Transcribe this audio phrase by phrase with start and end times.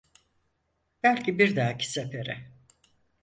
[1.03, 2.47] Belki bir dahaki sefere.